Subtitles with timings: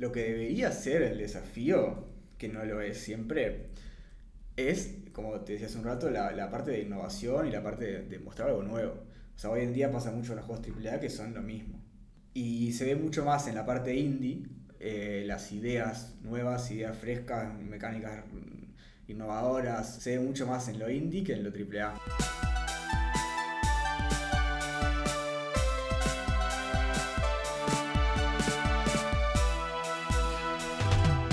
[0.00, 2.08] lo que debería ser el desafío,
[2.38, 3.66] que no lo es siempre,
[4.56, 8.18] es, como te decía hace un rato, la, parte de innovación y la parte de,
[8.18, 8.94] mostrar algo nuevo.
[9.36, 11.84] O sea, hoy en día pasa mucho en los juegos AAA que son lo mismo.
[12.32, 14.42] Y se ve mucho más en la parte indie,
[14.78, 18.24] eh, las ideas nuevas, ideas frescas, mecánicas
[19.06, 22.49] innovadoras, se ve mucho más en lo indie que en lo AAA.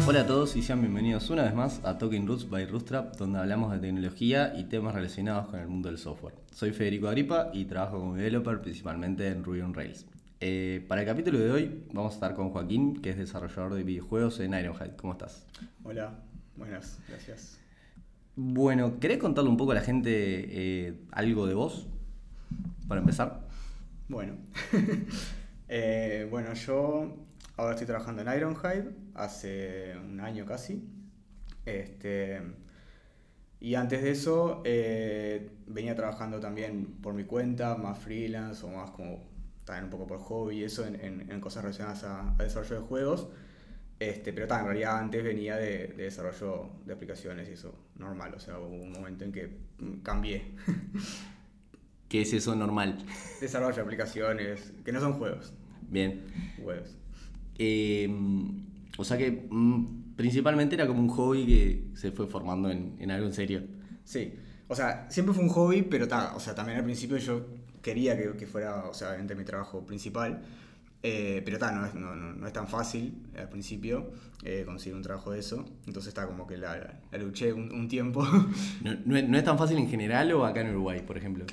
[0.10, 3.40] Hola a todos y sean bienvenidos una vez más a Talking Roots by Rootstrap, donde
[3.40, 6.34] hablamos de tecnología y temas relacionados con el mundo del software.
[6.50, 10.06] Soy Federico Agripa y trabajo como developer principalmente en Ruby on Rails.
[10.40, 13.84] Eh, para el capítulo de hoy vamos a estar con Joaquín, que es desarrollador de
[13.84, 14.96] videojuegos en Ironhide.
[14.96, 15.46] ¿Cómo estás?
[15.84, 16.18] Hola,
[16.56, 17.60] buenas, gracias.
[18.38, 21.86] Bueno, ¿querés contarle un poco a la gente eh, algo de vos?
[22.88, 23.46] Para empezar.
[24.08, 24.38] Bueno,
[25.68, 27.27] eh, bueno, yo
[27.58, 30.88] Ahora estoy trabajando en Ironhide, hace un año casi.
[31.66, 32.40] Este,
[33.60, 38.92] y antes de eso eh, venía trabajando también por mi cuenta, más freelance o más
[38.92, 39.24] como
[39.66, 43.28] también un poco por hobby y eso en, cosas relacionadas a, desarrollo de juegos.
[44.00, 48.36] Este, pero también en realidad antes venía de, desarrollo de aplicaciones y eso, normal.
[48.36, 49.58] O sea, hubo un momento en que
[50.04, 50.52] cambié.
[52.08, 53.04] ¿Qué es eso normal?
[53.42, 55.56] Desarrollo de aplicaciones, que no son juegos.
[55.90, 56.24] Bien.
[56.64, 56.96] Juegos.
[57.58, 58.66] Em,
[58.98, 63.28] o sea que mm, principalmente era como un hobby que se fue formando en, algo
[63.28, 63.64] en serio.
[64.04, 64.34] Sí,
[64.68, 67.46] o sea, siempre fue un hobby, pero o sea, también al principio yo
[67.82, 70.42] quería que, fuera, o sea, mi trabajo principal.
[71.04, 74.12] Eh, pero ta, no, es, no, es tan fácil al principio
[74.44, 75.64] eh, conseguir un trabajo de eso.
[75.86, 78.26] Entonces está como que la, luché un, tiempo.
[79.06, 81.46] ¿No, es tan fácil en general o acá en Uruguay, por ejemplo?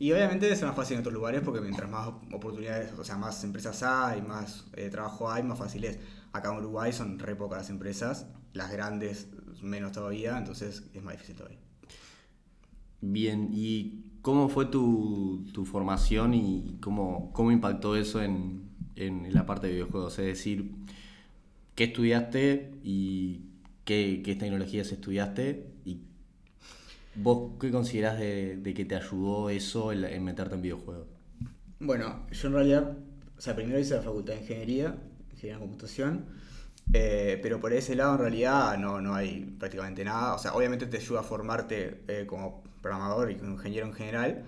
[0.00, 3.44] Y obviamente es más fácil en otros lugares porque mientras más oportunidades, o sea, más
[3.44, 5.98] empresas hay, más eh, trabajo hay, más fácil es.
[6.32, 9.28] Acá en Uruguay son re pocas empresas, las grandes
[9.60, 11.58] menos todavía, entonces es más difícil todavía.
[13.02, 19.66] Bien, ¿y cómo fue tu, formación y cómo, cómo impactó eso en, en, la parte
[19.66, 20.18] de videojuegos?
[20.18, 20.76] Es decir,
[21.74, 23.42] ¿qué estudiaste y
[23.84, 25.69] qué, qué tecnologías estudiaste
[27.14, 31.06] ¿Vos qué considerás de, que te ayudó eso en, meterte en videojuegos?
[31.80, 32.96] Bueno, yo en realidad,
[33.36, 34.96] o sea, primero hice la facultad de ingeniería,
[35.32, 36.26] ingeniería de computación,
[36.92, 40.34] eh, pero por ese lado en realidad no, no hay prácticamente nada.
[40.34, 44.44] O sea, obviamente te ayuda a formarte eh, como programador y como ingeniero en general,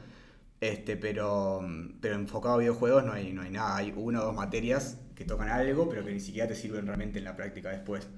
[0.60, 1.60] este, pero,
[2.00, 3.76] pero enfocado a videojuegos no hay, no hay nada.
[3.76, 7.18] Hay una o dos materias que tocan algo, pero que ni siquiera te sirven realmente
[7.18, 8.08] en la práctica después.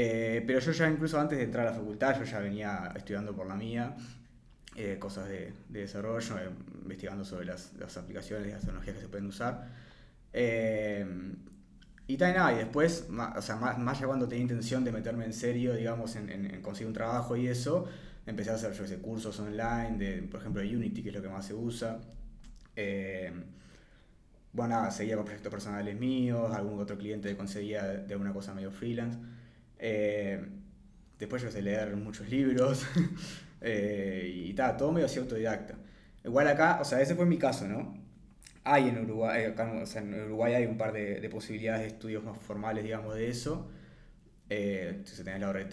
[0.00, 3.34] Eh, pero yo ya incluso antes de entrar a la facultad, yo ya venía estudiando
[3.34, 3.96] por la mía,
[4.76, 6.50] eh, cosas de, desarrollo, eh,
[6.82, 9.66] investigando sobre las, aplicaciones y las tecnologías que se pueden usar.
[12.06, 14.92] y tal, nada, y después, más, o sea, más, más, ya cuando tenía intención de
[14.92, 17.88] meterme en serio, digamos, en, conseguir un trabajo y eso,
[18.24, 21.22] empecé a hacer, yo sé, cursos online, de, por ejemplo, de Unity, que es lo
[21.22, 21.98] que más se usa.
[24.52, 28.70] bueno, nada, seguía con proyectos personales míos, algún otro cliente conseguía de alguna cosa medio
[28.70, 29.18] freelance.
[29.78, 30.40] Eh,
[31.18, 32.86] después yo sé leer muchos libros
[33.60, 35.74] eh, y tal, todo medio así autodidacta.
[36.24, 37.96] Igual acá, o sea, ese fue mi caso, ¿no?
[38.64, 42.22] Hay en Uruguay, eh, o sea, en Uruguay hay un par de, posibilidades de estudios
[42.24, 43.70] más formales, digamos, de eso.
[44.50, 45.70] Eh, tenés la ORT,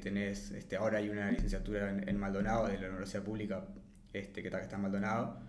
[0.00, 3.64] tenés, este, ahora hay una licenciatura en, Maldonado, de la Universidad Pública,
[4.12, 5.40] este, que, está, en Maldonado.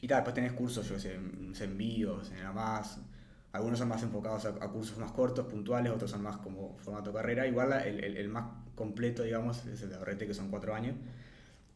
[0.00, 3.00] y tal, después tenés cursos, yo sé, en envíos, en la más,
[3.52, 7.46] algunos son más enfocados a, cursos más cortos, puntuales, otros son más como formato carrera.
[7.46, 8.44] Igual el, el, más
[8.74, 10.94] completo, digamos, es el de Abrete, que son cuatro años.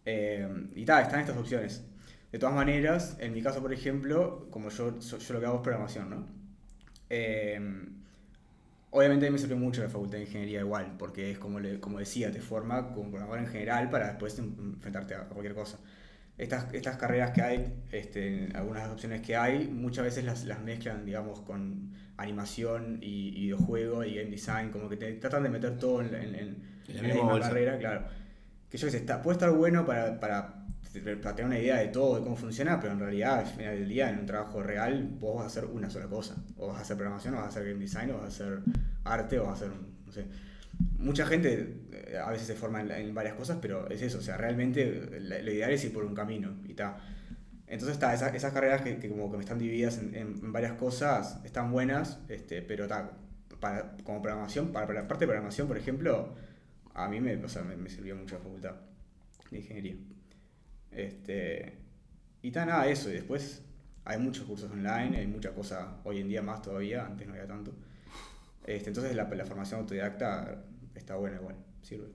[0.05, 1.82] Eh, y tal, están estas opciones.
[2.31, 5.62] De todas maneras, en mi caso, por ejemplo, como yo, yo lo que hago es
[5.62, 6.27] programación, ¿no?
[7.11, 7.61] Eh,
[8.91, 11.99] obviamente a me sirve mucho la facultad de ingeniería igual, porque es como, le, como
[11.99, 15.78] decía, te forma como programador en general para después enfrentarte a cualquier cosa
[16.38, 21.04] estas, estas carreras que hay, este, algunas opciones que hay, muchas veces las, las mezclan,
[21.04, 26.00] digamos, con animación y, videojuego y game design, como que te tratan de meter todo
[26.00, 28.05] en, en, la, misma, carrera, claro.
[28.69, 30.64] Que yo sé, está, puede estar bueno para, para,
[31.23, 33.88] para, tener una idea de todo, de cómo funciona, pero en realidad al final del
[33.88, 36.37] día, en un trabajo real, vos vas a hacer una sola cosa.
[36.56, 38.61] O vas a hacer programación, o vas a hacer game design, o vas a hacer
[39.05, 39.76] arte, o vas a hacer,
[40.06, 40.51] no sé
[41.02, 44.37] mucha gente eh, a veces se forma en, varias cosas, pero es eso, o sea,
[44.37, 46.99] realmente lo ideal es ir por un camino y está.
[47.67, 52.20] Entonces está, esas, carreras que, como que me están divididas en, varias cosas están buenas,
[52.29, 53.12] este, pero está,
[53.61, 56.34] para, como programación, para, la parte de programación, por ejemplo,
[56.93, 58.75] a mí me, o sea, me, sirvió mucho la facultad
[59.50, 59.96] de ingeniería.
[60.90, 61.79] Este,
[62.43, 63.62] y está nada, eso, y después
[64.05, 67.46] hay muchos cursos online, hay mucha cosa hoy en día más todavía, antes no había
[67.46, 67.73] tanto.
[68.67, 70.62] Este, entonces la formación autodidacta
[70.94, 72.09] está buena igual, sirve.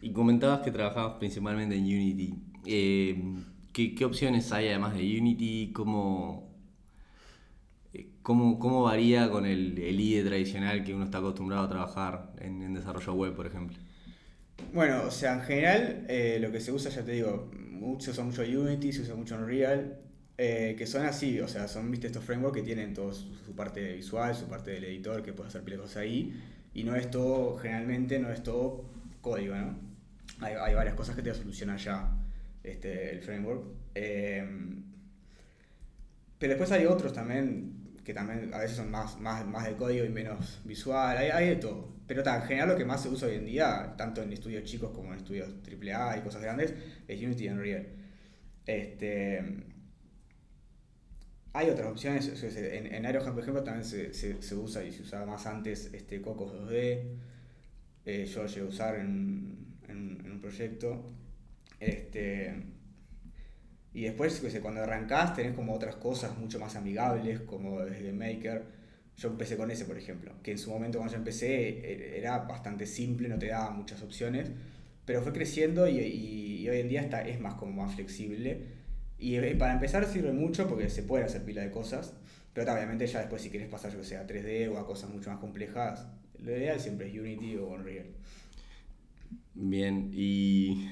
[0.00, 2.34] Y comentabas que trabajabas principalmente en Unity.
[2.66, 3.22] Eh,
[3.72, 5.72] ¿qué, ¿qué, opciones hay además de Unity?
[5.72, 6.54] ¿Cómo,
[7.92, 12.32] eh, cómo, cómo varía con el, el, IDE tradicional que uno está acostumbrado a trabajar
[12.38, 13.78] en, en desarrollo web, por ejemplo?
[14.72, 17.50] Bueno, o sea, en general eh, lo que se usa, ya te digo,
[17.98, 19.98] se usa mucho Unity, se usa mucho Unreal,
[20.36, 23.54] eh, que son así, o sea, son ¿viste, estos frameworks que tienen todo su, su,
[23.54, 26.32] parte visual, su parte del editor, que puedes hacer cosas ahí,
[26.74, 28.84] y no es todo, generalmente no es todo
[29.20, 29.78] código, ¿no?
[30.40, 32.10] Hay, hay varias cosas que te solucionan ya
[32.62, 33.64] este, el framework.
[33.94, 34.44] Eh,
[36.38, 40.04] pero después hay otros también que también a veces son más, más, más de código
[40.04, 41.88] y menos visual, hay, hay de todo.
[42.06, 44.90] Pero en general lo que más se usa hoy en día, tanto en estudios chicos
[44.90, 46.74] como en estudios AAA y cosas grandes,
[47.08, 47.86] es Unity y Unreal.
[48.66, 49.64] Este,
[51.54, 55.02] hay otras opciones, en, en Aerohan por ejemplo también se, se, se, usa y se
[55.02, 57.02] usaba más antes este, Cocos 2D,
[58.06, 61.12] eh, yo llegué a usar en, en, en un proyecto.
[61.80, 62.54] Este,
[63.92, 68.64] y después, cuando arrancás, tenés como otras cosas mucho más amigables, como desde Maker.
[69.16, 72.38] Yo empecé con ese, por ejemplo, que en su momento cuando yo empecé e, era
[72.40, 74.50] bastante simple, no te daba muchas opciones,
[75.04, 78.83] pero fue creciendo y, y, y hoy en día está, es más como más flexible.
[79.18, 82.14] Y eh, para empezar sirve mucho porque se pueden hacer pila de cosas,
[82.52, 85.10] pero obviamente ya después si quieres pasar, yo que sé, a 3D o a cosas
[85.10, 86.06] mucho más complejas,
[86.38, 88.06] lo ideal siempre es Unity o Unreal.
[89.54, 90.88] Bien, y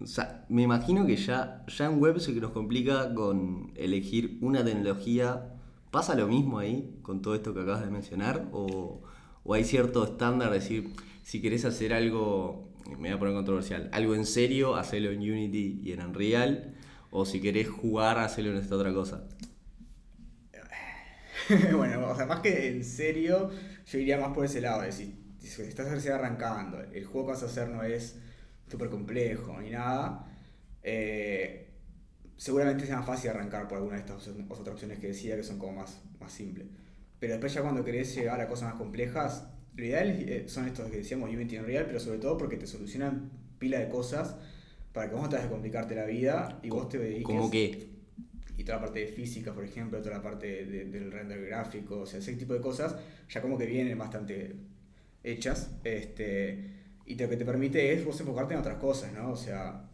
[0.00, 4.64] o sea, me imagino que ya, ya en web se nos complica con elegir una
[4.64, 5.54] tecnología.
[5.90, 8.48] ¿Pasa lo mismo ahí con todo esto que acabas de mencionar?
[8.52, 9.00] ¿O,
[9.42, 10.52] o hay cierto estándar?
[10.52, 10.94] decir,
[11.24, 15.80] si querés hacer algo, me voy a poner controversial, algo en serio, hacelo en Unity
[15.82, 16.74] y en Unreal.
[17.10, 19.24] O si querés jugar, hacelo en esta otra cosa.
[21.76, 23.50] bueno, o sea, más que en serio,
[23.86, 24.82] yo iría más por ese lado.
[24.82, 28.18] Es decir, si estás recién arrancando, el juego que vas a hacer no es
[28.66, 30.26] súper complejo ni nada,
[30.82, 31.70] eh,
[32.36, 35.58] seguramente sea más fácil arrancar por alguna de estas otras opciones que decía que son
[35.58, 36.66] como más, más simples.
[37.18, 40.90] Pero después ya cuando querés llegar a cosas más complejas, lo ideal eh, son estos
[40.90, 44.36] que decíamos Unity en Real, pero sobre todo porque te solucionan pila de cosas
[44.98, 47.24] para que vos no te de complicarte la vida y vos te dediques...
[47.24, 47.88] ¿Cómo qué?
[48.56, 52.00] Y toda la parte de física, por ejemplo, toda la parte de, del render gráfico,
[52.00, 52.96] o sea, ese tipo de cosas
[53.28, 54.56] ya como que vienen bastante
[55.22, 55.70] hechas.
[55.84, 56.64] Este,
[57.06, 59.30] y lo que te permite es vos enfocarte en otras cosas, ¿no?
[59.30, 59.88] O sea,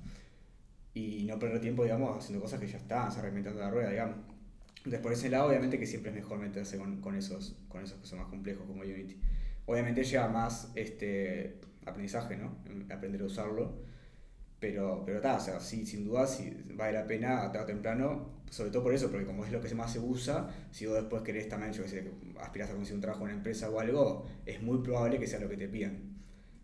[0.95, 3.91] y no perder tiempo, digamos, haciendo cosas que ya están, o sea, reinventando la rueda,
[3.91, 4.17] digamos.
[4.79, 7.99] Entonces, por ese lado, obviamente que siempre es mejor meterse con, con, esos, con esos
[7.99, 9.21] que son más complejos como Unity.
[9.67, 12.57] Obviamente lleva más este, aprendizaje, ¿no?
[12.91, 13.93] Aprender a usarlo.
[14.65, 18.29] Pero, pero está, o sea, sí, sin duda, sí, vale la pena tarde o temprano,
[18.49, 21.21] sobre todo por eso, porque como es lo que más se usa, si vos después
[21.21, 24.25] querés también, yo que sé, aspiras a conseguir un trabajo en una empresa o algo,
[24.47, 25.99] es muy probable que sea lo que te pidan.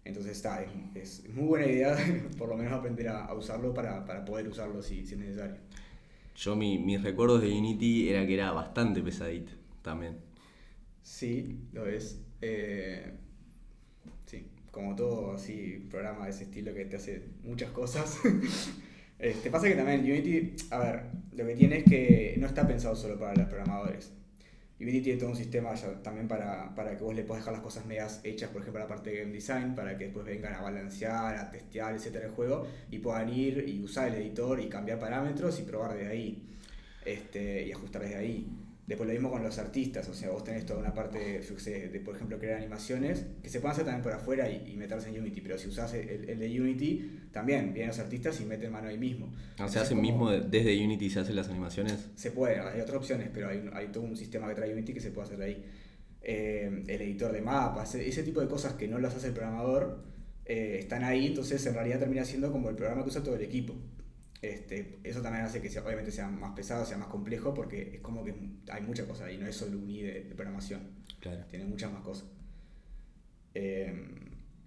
[0.02, 0.62] Entonces está,
[0.94, 1.94] es, es, muy buena idea
[2.38, 5.56] por lo menos aprender a, a usarlo para, para, poder usarlo si, si es necesario.
[6.36, 9.52] Yo mi, mis recuerdos de Unity era que era bastante pesadito
[9.82, 10.16] también.
[11.02, 12.18] Sí, lo es.
[12.40, 13.12] Eh,
[14.70, 18.18] como todo así programa de ese estilo que te hace muchas cosas.
[19.18, 21.02] este, pasa que también Unity, a ver,
[21.32, 24.12] lo que tiene es que no está pensado solo para los programadores.
[24.80, 27.62] Unity tiene todo un sistema ya también para, para, que vos le puedas dejar las
[27.62, 30.62] cosas medias hechas, por ejemplo, la parte de game design, para que después vengan a
[30.62, 34.98] balancear, a testear, etcétera, el juego y puedan ir y usar el editor y cambiar
[34.98, 36.50] parámetros y probar desde ahí
[37.04, 38.48] este, y ajustar desde ahí.
[38.90, 41.90] Después lo mismo con los artistas, o sea, vos tenés toda una parte, yo sé,
[41.90, 45.10] de por ejemplo crear animaciones, que se pueden hacer también por afuera y, y meterse
[45.10, 48.72] en Unity, pero si usás el, el, de Unity, también vienen los artistas y meten
[48.72, 49.32] mano ahí mismo.
[49.62, 52.08] O sea, ¿se mismo desde Unity se hacen las animaciones?
[52.16, 55.00] Se puede, hay otras opciones, pero hay, hay todo un sistema que trae Unity que
[55.00, 55.64] se puede hacer ahí.
[56.22, 60.02] Eh, el editor de mapas, ese tipo de cosas que no las hace el programador,
[60.46, 63.42] eh, están ahí, entonces en realidad termina siendo como el programa que usa todo el
[63.42, 63.72] equipo.
[64.42, 68.00] Este, eso también hace que sea, obviamente sea más pesado, sea más complejo, porque es
[68.00, 68.34] como que
[68.70, 70.80] hay muchas cosas ahí, no es solo un IDE de programación.
[71.20, 71.44] Claro.
[71.50, 72.26] Tiene muchas más cosas.
[73.54, 73.92] Eh,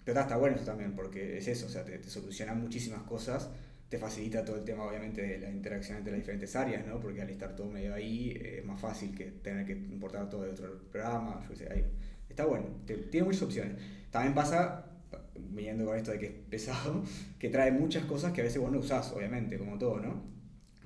[0.05, 3.01] pero está, está, bueno eso también, porque es eso, o sea, te, te, soluciona muchísimas
[3.03, 3.49] cosas,
[3.89, 6.99] te facilita todo el tema, obviamente, de la interacción entre las diferentes áreas, ¿no?
[6.99, 10.43] Porque al estar todo medio ahí, eh, es más fácil que tener que importar todo
[10.43, 11.85] de otro programa, yo sé, ahí.
[12.29, 13.77] Está bueno, te, tiene muchas opciones.
[14.11, 14.92] También pasa
[15.35, 17.03] viniendo con esto de que es pesado,
[17.39, 20.23] que trae muchas cosas que a veces vos no usás, obviamente, como todo, ¿no?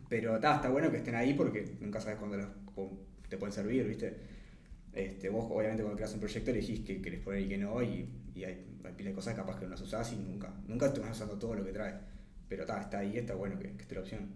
[0.09, 2.47] Pero ta, está bueno que estén ahí porque nunca sabes cuándo las,
[3.29, 4.15] te pueden servir, ¿viste?
[4.93, 8.09] Este, vos, obviamente, cuando creas un proyecto elegís que querés poner y que no, y,
[8.33, 11.11] y hay, hay de cosas capaz que no las usás y nunca, nunca te vas
[11.11, 11.93] usando todo lo que trae.
[12.47, 14.29] Pero ta, está ahí, está bueno que, que esté la opción.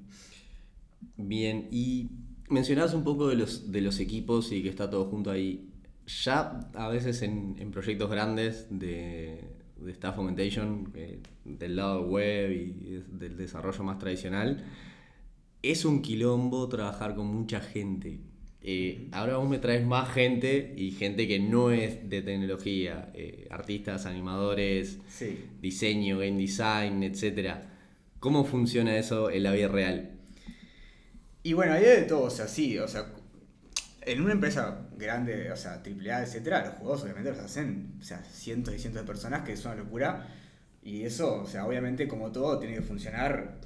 [1.16, 2.12] Bien, y
[2.50, 5.70] mencionabas un poco de los, de los equipos y que está todo junto ahí.
[6.06, 9.40] Ya a veces en, en proyectos grandes de,
[9.84, 14.64] de Staff Augmentation, eh, del lado web y del desarrollo más tradicional,
[15.62, 18.20] es un quilombo trabajar con mucha gente.
[18.64, 23.48] Eh, ahora vos me traes más gente y gente que no es de tecnología, eh,
[23.50, 25.00] artistas, animadores,
[25.60, 27.56] diseño, game design, etc.
[28.20, 30.12] ¿Cómo funciona eso en la vida real?
[31.44, 33.12] Y bueno, hay de todo, o sea, sí, o sea,
[34.02, 38.24] en una empresa grande, o sea, AAA, etcétera, los juegos obviamente los hacen, o sea,
[38.24, 40.28] cientos y cientos de personas, que es una locura.
[40.84, 43.60] Y eso, o sea, obviamente como todo, tiene que funcionar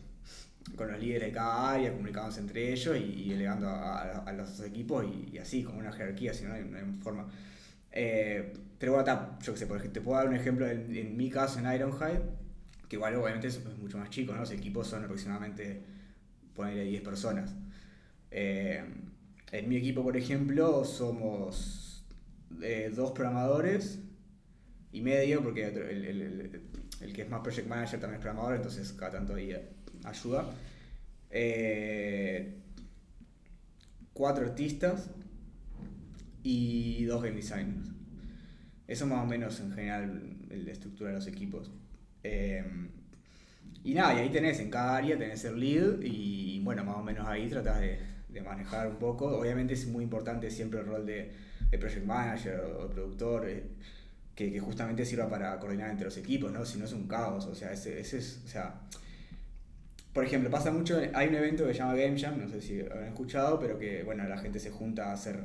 [0.76, 5.38] con los líderes de cada área, comunicándose entre ellos y, elegando a, los equipos y,
[5.38, 6.66] así, como una jerarquía, si no, hay,
[7.02, 7.28] forma.
[7.92, 11.30] Eh, pero bueno, yo qué sé, por ejemplo, te puedo dar un ejemplo en, mi
[11.30, 12.24] caso en Ironhide,
[12.90, 14.34] que igual obviamente es, mucho más chico.
[14.34, 15.82] Los equipos son aproximadamente,
[16.54, 17.54] ponerle 10 personas.
[18.32, 18.84] Eh,
[19.52, 22.06] en mi equipo, por ejemplo, somos
[22.62, 24.00] eh, dos programadores
[24.92, 29.36] y medio, porque el, que es más project manager también es programador, entonces cada tanto
[29.36, 29.56] ahí
[30.04, 30.54] ayuda.
[31.30, 32.56] Eh,
[34.14, 35.10] cuatro artistas
[36.44, 37.90] y dos game designers.
[38.88, 41.72] Eso más o menos en general la estructura de los equipos.
[42.24, 42.64] Eh,
[43.84, 47.04] y nada, y ahí tenés en cada área, tenés el lead y bueno, más o
[47.04, 48.00] menos ahí tratás de,
[48.36, 49.28] de manejar un poco.
[49.28, 51.32] Obviamente es muy importante siempre el rol de,
[51.80, 53.64] project manager o, productor, eh,
[54.36, 56.66] que, justamente sirva para coordinar entre los equipos, ¿no?
[56.66, 58.82] Si no es un caos, o sea, ese, es, o sea,
[60.14, 62.82] por ejemplo, pasa mucho, hay un evento que se llama Game Jam, no sé si
[62.82, 65.44] habrán escuchado, pero que, bueno, la gente se junta a hacer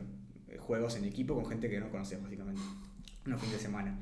[0.49, 2.61] eh, juegos en equipo con gente que no conoces, básicamente,
[3.27, 3.99] unos fines de semana.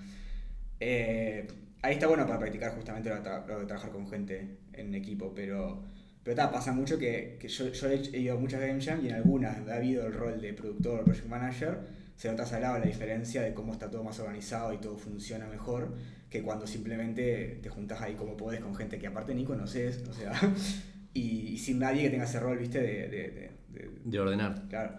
[0.80, 1.46] Eh,
[1.82, 5.82] ahí está bueno para practicar justamente lo de, trabajar con gente en equipo, pero
[6.28, 9.14] pero pasa mucho que, que yo, yo, he ido a muchas Game Jam y en
[9.14, 11.78] algunas ha habido el rol de productor o project manager,
[12.16, 15.96] se nota salado la diferencia de cómo está todo más organizado y todo funciona mejor
[16.28, 20.12] que cuando simplemente te juntas ahí como podés con gente que aparte ni conoces, o
[20.12, 20.32] sea,
[21.14, 24.68] y, sin nadie que tenga ese rol, viste, de, de, de, de ordenar.
[24.68, 24.98] Claro,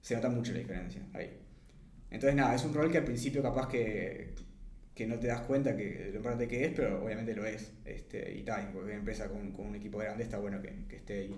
[0.00, 1.38] se nota mucho la diferencia ahí.
[2.10, 4.34] Entonces nada, es un rol que al principio capaz que,
[4.94, 7.72] que no te das cuenta que, de lo importante que es, pero obviamente lo es.
[7.84, 10.96] Este, y tal, porque una empresa con, con, un equipo grande está bueno que, que,
[10.96, 11.34] esté ahí.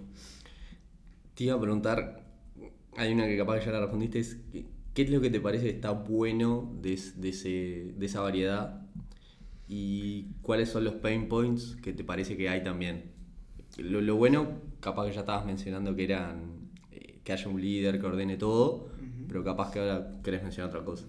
[1.35, 2.23] Te iba a preguntar,
[2.97, 4.39] hay una que capaz que ya la respondiste, es
[4.95, 8.83] ¿qué es lo que te parece que está bueno de, de, ese, de esa variedad?
[9.69, 13.13] ¿Y cuáles son los pain points que te parece que hay también?
[13.79, 18.01] Lo, lo bueno, capaz que ya estabas mencionando que eran eh, que haya un líder
[18.01, 18.91] que ordene todo,
[19.29, 21.07] pero capaz que ahora querés mencionar otra cosa.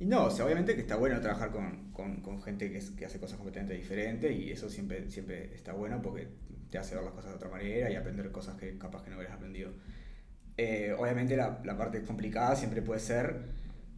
[0.00, 3.04] Y no, o sea, obviamente que está bueno trabajar con, con, con gente que, que,
[3.04, 6.28] hace cosas completamente diferentes y eso siempre, siempre está bueno porque
[6.70, 9.16] te hace ver las cosas de otra manera y aprender cosas que capaz que no
[9.16, 9.72] hubieras aprendido.
[10.56, 13.36] Eh, obviamente la, la, parte complicada siempre puede ser,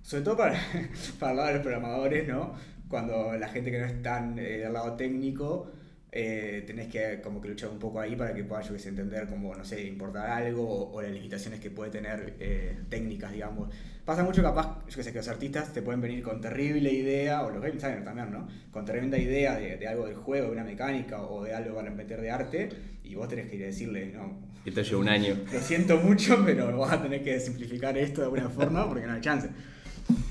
[0.02, 0.58] sobre todo para,
[1.18, 2.54] para el lado de los programadores, ¿no?
[2.88, 5.70] Cuando la gente que no es tan eh, del lado técnico
[6.12, 8.88] eh, tenés que como que luchar un poco ahí para que puedas, yo que sé,
[8.88, 13.70] entender como, no sé, importar algo o, las limitaciones que puede tener eh, técnicas, digamos.
[14.04, 17.42] Pasa mucho capaz, yo que sé, que los artistas te pueden venir con terrible idea,
[17.42, 18.48] o los game designers también, ¿no?
[18.72, 21.90] Con tremenda idea de, de, algo del juego, de una mecánica o de algo para
[21.90, 22.68] meter de arte,
[23.04, 24.50] y vos tenés que ir a decirle, no.
[24.64, 25.36] Esto lleva un año.
[25.52, 29.12] Lo siento mucho, pero vas a tener que simplificar esto de alguna forma porque no
[29.12, 29.48] hay chance.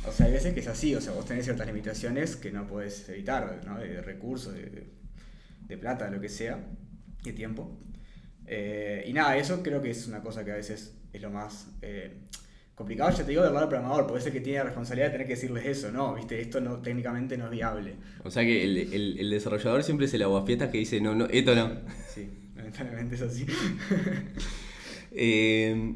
[0.05, 2.67] O sea, hay veces que es así, o sea, vos tenés ciertas limitaciones que no
[2.67, 3.77] puedes evitar, ¿no?
[3.77, 4.98] De, recursos, de
[5.69, 6.59] de plata, de lo que sea,
[7.23, 7.79] de tiempo.
[8.45, 11.67] Eh, y nada, eso creo que es una cosa que a veces es lo más
[11.83, 12.17] eh,
[12.73, 15.11] complicado, ya te digo, del lado del programador, puede ser que tiene la responsabilidad de
[15.11, 17.95] tener que decirles eso, no, viste, esto no, técnicamente no es viable.
[18.23, 21.79] O sea que el, desarrollador siempre es el aguafiestas que dice, no, no, esto no.
[22.07, 23.45] Sí, lamentablemente es así.
[25.11, 25.95] Eh,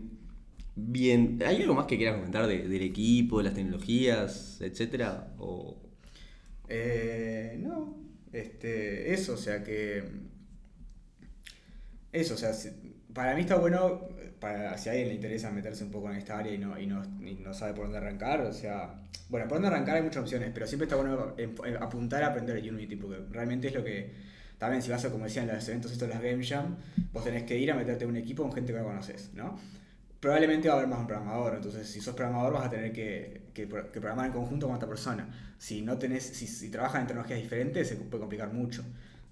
[0.75, 5.35] bien, ¿hay algo más que quieras comentar del equipo, de las tecnologías, etcétera?
[5.37, 5.79] O...
[6.67, 8.02] no,
[8.33, 10.03] este, eso, o sea que.
[12.11, 12.51] Eso, o sea,
[13.13, 14.07] para mí está bueno,
[14.39, 16.85] para si a alguien le interesa meterse un poco en esta área y no, y
[16.85, 20.51] no, no sabe por dónde arrancar, o sea, bueno, por dónde arrancar hay muchas opciones,
[20.53, 21.35] pero siempre está bueno
[21.79, 24.11] apuntar a aprender Unity, porque realmente es lo que,
[24.59, 26.77] también si vas a, como decían, los eventos estos, las Game Jam,
[27.11, 29.57] vos tenés que ir a meterte en un equipo con gente que no conoces, ¿no?
[30.23, 31.55] probablemente va a haber más un programador.
[31.55, 35.29] Entonces, si sos programador, vas a tener que, que, programar en conjunto con otra persona.
[35.57, 38.83] Si no tenés, si, si trabajas en tecnologías diferentes, se puede complicar mucho.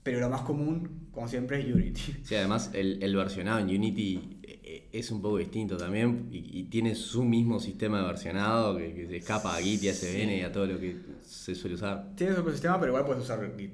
[0.03, 2.01] Pero lo más común, como siempre, es Unity.
[2.23, 6.63] Sí, además el, el versionado en Unity eh, eh, es un poco distinto también y,
[6.63, 10.41] tiene su mismo sistema de versionado que, se escapa a Git y a SVN y
[10.41, 12.15] a todo lo que se suele usar.
[12.15, 13.73] Tiene su sistema, pero igual puedes usar Git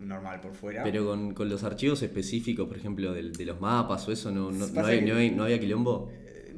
[0.00, 0.82] normal por fuera.
[0.82, 4.80] Pero con, los archivos específicos, por ejemplo, de, los mapas o eso, ¿no, no, no,
[4.80, 6.10] había, no, había, quilombo.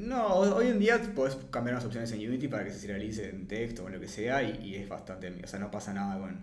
[0.03, 3.47] No, hoy en día puedes cambiar las opciones en Unity para que se serialice en
[3.47, 6.19] texto o en lo que sea y, y es bastante, o sea, no pasa nada
[6.19, 6.41] con,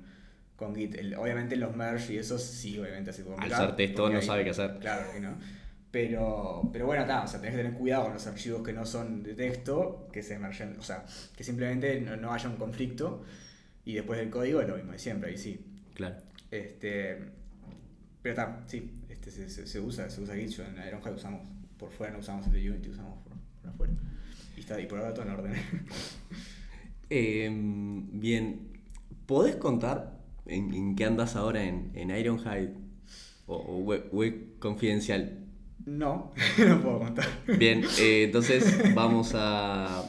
[0.55, 0.95] con Git.
[0.95, 4.43] El- obviamente los merge y eso sí, obviamente puede Al ser texto no hay- sabe
[4.45, 4.77] qué hacer.
[4.79, 5.35] Claro que no.
[5.91, 8.85] Pero, pero bueno, está, o sea, tenés que tener cuidado con los archivos que no
[8.85, 11.03] son de texto, que se emergen, o sea,
[11.35, 13.23] que simplemente no, no haya un conflicto
[13.85, 15.59] y después del código es lo mismo de siempre, ahí sí.
[15.95, 16.15] Claro.
[16.51, 17.17] Este,
[18.21, 21.41] pero está, sí, este, se, se- se usa, se usa Git, yo en Ironhide usamos
[21.77, 23.17] por fuera, no usamos el de Unity, usamos
[23.69, 23.93] afuera.
[24.57, 25.53] Y está, por ahora todo en orden.
[27.11, 28.69] Eh, bien,
[29.25, 32.73] ¿podés contar en, en qué andas ahora en, en Ironhide?
[33.47, 35.39] O, o web, web confidencial.
[35.85, 37.25] no, no puedo contar.
[37.57, 40.03] Bien, eh, entonces vamos a,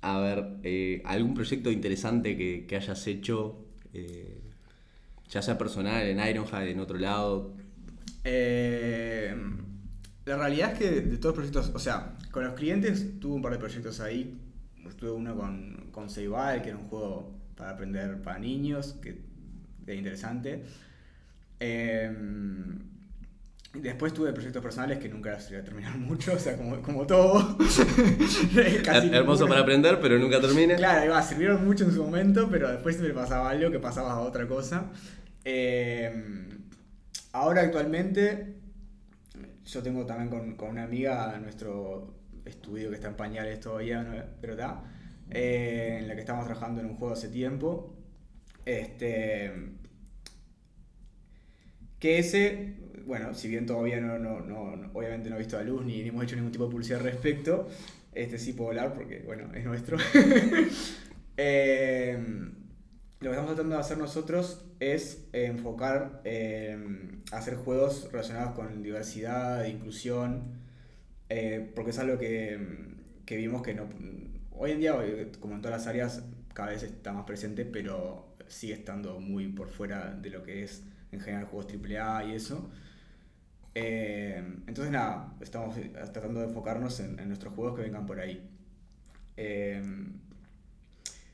[0.00, 4.40] a ver eh, algún proyecto interesante que, que hayas hecho, eh,
[5.28, 7.54] ya sea personal, en Ironhide, en otro lado.
[8.24, 9.34] Eh,
[10.26, 13.42] la realidad es que de todos los proyectos, o sea, con los clientes tuve un
[13.42, 14.38] par de proyectos ahí.
[14.98, 19.18] Tuve uno con, con Ceibal, que era un juego para aprender para niños, que
[19.84, 20.62] era interesante.
[21.58, 22.10] Eh,
[23.74, 27.06] después tuve proyectos personales que nunca se iba a terminar mucho, o sea, como, como
[27.06, 27.58] todo.
[28.84, 29.48] Casi Her- Hermoso ninguno.
[29.48, 30.76] para aprender, pero nunca termina.
[30.76, 34.20] Claro, va, sirvieron mucho en su momento, pero después me pasaba algo que pasaba a
[34.20, 34.90] otra cosa.
[35.44, 36.48] Eh,
[37.32, 38.56] ahora actualmente,
[39.66, 44.56] yo tengo también con, con una amiga nuestro estudio que está en pañales todavía, pero
[45.30, 47.94] eh, en la que estamos trabajando en un juego hace tiempo.
[48.64, 49.52] Este,
[51.98, 52.74] que ese,
[53.06, 56.08] bueno, si bien todavía no, no, no, obviamente no he visto la luz ni, ni
[56.08, 57.68] hemos hecho ningún tipo de publicidad al respecto,
[58.12, 59.98] este sí puedo hablar porque, bueno, es nuestro.
[61.38, 62.16] Eh,
[63.20, 66.76] lo que estamos tratando de hacer nosotros es enfocar, eh,
[67.32, 70.44] hacer juegos relacionados con diversidad, inclusión,
[71.28, 72.58] eh, porque es algo que,
[73.24, 73.88] que vimos que no...
[74.52, 74.94] Hoy en día,
[75.40, 76.22] como en todas las áreas,
[76.54, 80.82] cada vez está más presente, pero sigue estando muy por fuera de lo que es
[81.12, 82.70] en general juegos AAA y eso.
[83.74, 85.76] Eh, entonces nada, estamos
[86.12, 88.48] tratando de enfocarnos en, en nuestros juegos que vengan por ahí.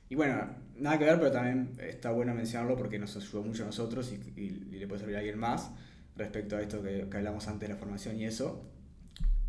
[0.08, 0.46] Y bueno,
[0.82, 4.40] nada que ver, pero también está bueno mencionarlo porque nos ayudó mucho a nosotros y,
[4.40, 5.70] y- y le puede servir a alguien más
[6.16, 8.68] respecto a esto que, que hablamos antes de la formación y eso.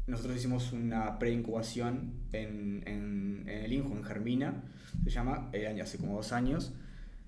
[0.08, 4.64] Nosotros hicimos una preincubación en, en, en el INJU, en Germina,
[5.06, 6.74] se llama, eh, hace como dos años,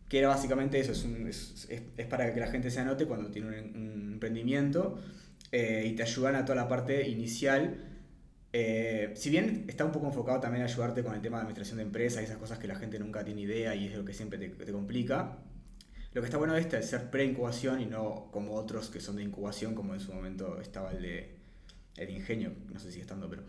[0.10, 3.06] que era básicamente eso, es, un- es, es- es para que la gente se anote
[3.06, 5.00] cuando tiene un, un emprendimiento
[5.52, 7.78] eh, y te ayudan a toda la parte inicial.
[8.58, 11.76] Eh, si bien está un poco enfocado también a ayudarte con el tema de administración
[11.76, 14.14] de empresas y esas cosas que la gente nunca tiene idea y es lo que
[14.14, 15.40] siempre te, te complica,
[16.14, 19.18] lo que está bueno de este es ser pre-incubación y no como otros que son
[19.18, 21.36] de incubación, como en su momento estaba el de
[21.98, 23.44] el de ingenio, no sé si estando, pero...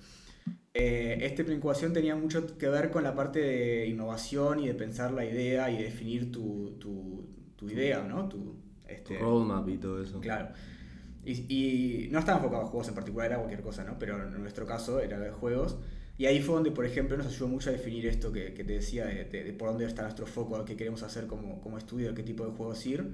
[0.74, 5.12] Eh, este pre-incubación tenía mucho que ver con la parte de innovación y de pensar
[5.12, 8.28] la idea y definir tu, tu, tu idea, ¿no?
[8.28, 10.20] Tu, Tu este, roadmap y todo eso.
[10.20, 10.48] Claro.
[11.26, 13.98] Y, y no estaba enfocado a juegos en particular, era cualquier cosa, ¿no?
[13.98, 15.76] Pero en nuestro caso era de juegos.
[16.18, 18.74] Y ahí fue donde, por ejemplo, nos ayudó mucho a definir esto que, que te
[18.74, 22.14] decía, de, de- de por dónde está nuestro foco, qué queremos hacer como, como estudio,
[22.14, 23.04] qué tipo de juegos ir.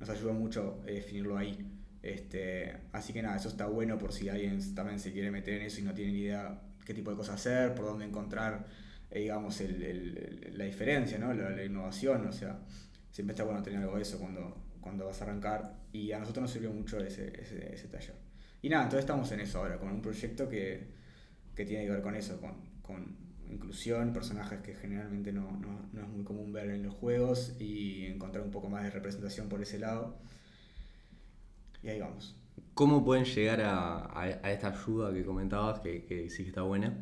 [0.00, 1.56] Nos ayudó mucho eh, definirlo ahí.
[2.02, 5.62] Este, así que nada, eso está bueno por si alguien también se quiere meter en
[5.62, 8.66] eso y no tiene ni idea qué tipo de cosas hacer, por dónde encontrar,
[9.10, 11.32] eh, digamos, el- el- la diferencia, ¿no?
[11.32, 12.58] La, la innovación, o sea,
[13.12, 15.80] siempre está bueno tener algo de eso cuando, cuando vas a arrancar.
[15.92, 18.16] Y a nosotros nos sirvió mucho ese, ese, ese taller.
[18.62, 20.88] Y nada, entonces estamos en eso ahora, con un proyecto que,
[21.56, 23.16] que tiene que ver con eso, con, con
[23.50, 28.06] inclusión, personajes que generalmente no, no, no es muy común ver en los juegos y
[28.06, 30.18] encontrar un poco más de representación por ese lado.
[31.82, 32.36] Y ahí vamos.
[32.74, 36.62] ¿Cómo pueden llegar a, a- a esta ayuda que comentabas, que, que sí que está
[36.62, 36.98] buena?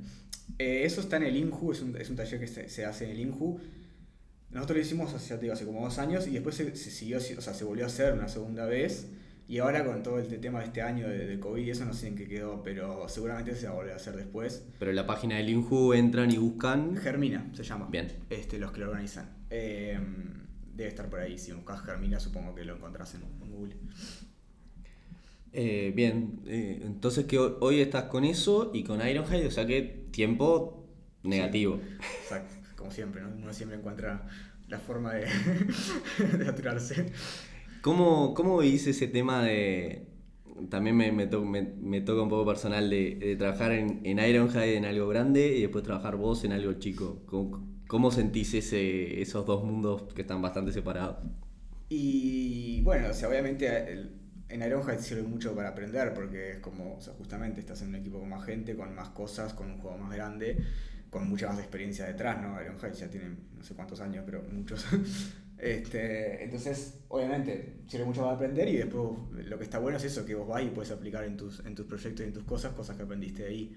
[0.58, 3.04] Eh, eso está en el INJU, es un, es un taller que se, se hace
[3.06, 3.60] en el INJU.
[4.50, 7.54] Nosotros lo hicimos hace, digo, como dos años y después se, se siguió, o sea,
[7.54, 9.08] se volvió a hacer una segunda vez.
[9.46, 12.06] Y ahora con todo el tema de este año de, de COVID eso no sé
[12.06, 14.64] en qué quedó, pero seguramente se va a volver a hacer después.
[14.78, 16.96] Pero en la página del Inju entran y buscan.
[16.96, 17.88] Germina se llama.
[17.90, 18.06] Bien.
[18.30, 19.28] Este, los que lo organizan.
[19.50, 19.98] Eh,
[20.76, 21.36] debe estar por ahí.
[21.36, 23.74] Si buscas Germina, supongo que lo encontrás en, en Google.
[25.52, 29.66] Eh, bien, eh, entonces que ho- hoy estás con eso y con Ironhide, o sea
[29.66, 30.86] que tiempo
[31.24, 31.80] negativo.
[32.22, 33.30] Exacto, como siempre, ¿no?
[33.30, 34.26] Uno siempre encuentra
[34.68, 35.26] la forma de,
[36.38, 37.12] de aturarse.
[37.80, 40.06] ¿Cómo, ¿Cómo veis ese tema de...
[40.68, 44.18] También me, me, to- me- me toca un poco personal de, de trabajar en, en
[44.18, 47.22] Ironhide en algo grande y después trabajar vos en algo chico.
[47.26, 51.16] ¿Cómo, cómo sentís ese, esos dos mundos que están bastante separados?
[51.88, 56.96] Y bueno, o sea, obviamente el, en Ironhide sirve mucho para aprender porque es como,
[56.96, 59.78] o sea, justamente estás en un equipo con más gente, con más cosas, con un
[59.78, 60.56] juego más grande,
[61.10, 62.60] con mucha más experiencia detrás, ¿no?
[62.62, 64.86] Ironhide ya tiene no sé cuántos años, pero muchos.
[65.58, 70.24] este, entonces, obviamente, sirve mucho para aprender y después lo que está bueno es eso,
[70.24, 72.72] que vos vas y puedes aplicar en tus, en tus proyectos y en tus cosas,
[72.72, 73.76] cosas que aprendiste ahí.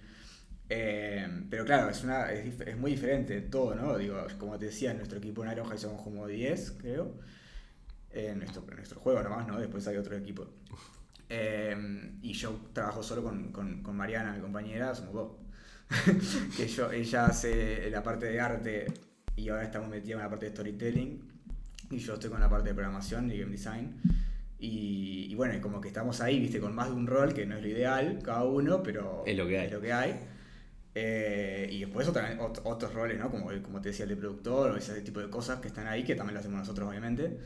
[0.70, 3.98] Eh, pero claro, es, una, es, es, muy diferente todo, ¿no?
[3.98, 7.20] Digo, como te decía, en nuestro equipo en Ironhide somos como 10, creo
[8.14, 9.60] en nuestro, en nuestro juego nomás, ¿no?
[9.60, 10.48] Después hay otro equipo.
[11.30, 15.32] Eh, y yo trabajo solo con, con, con, Mariana, mi compañera, somos dos.
[16.58, 18.86] que yo, ella hace la parte de arte
[19.36, 21.22] y ahora estamos metidos en la parte de storytelling.
[21.92, 23.96] Y yo estoy con la parte de programación y game design.
[24.60, 27.58] Y, y bueno, como que estamos ahí, viste, con más de un rol, que no
[27.58, 29.66] es lo ideal, cada uno, pero es lo que hay.
[29.68, 30.20] Es lo que hay.
[30.96, 33.30] Eh, y después otra, otros roles, ¿no?
[33.30, 36.04] Como, como te decía, el de productor o ese tipo de cosas que están ahí,
[36.04, 37.38] que también lo hacemos nosotros, obviamente.